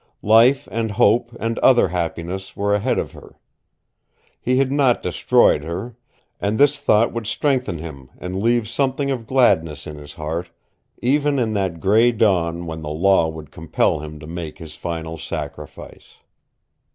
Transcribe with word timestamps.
Life 0.23 0.67
and 0.71 0.89
hope 0.93 1.31
and 1.39 1.59
other 1.59 1.89
happiness 1.89 2.57
were 2.57 2.73
ahead 2.73 2.97
of 2.97 3.11
her. 3.11 3.37
He 4.41 4.57
had 4.57 4.71
not 4.71 5.03
destroyed 5.03 5.63
her, 5.63 5.95
and 6.39 6.57
this 6.57 6.79
thought 6.83 7.13
would 7.13 7.27
strengthen 7.27 7.77
him 7.77 8.09
and 8.17 8.41
leave 8.41 8.67
something 8.67 9.11
of 9.11 9.27
gladness 9.27 9.85
in 9.85 9.97
his 9.97 10.13
heart, 10.13 10.49
even 11.03 11.37
in 11.37 11.53
that 11.53 11.79
gray 11.79 12.11
dawn 12.11 12.65
when 12.65 12.81
the 12.81 12.89
law 12.89 13.29
would 13.29 13.51
compel 13.51 13.99
him 13.99 14.19
to 14.19 14.25
make 14.25 14.57
his 14.57 14.73
final 14.73 15.19
sacrifice. 15.19 16.15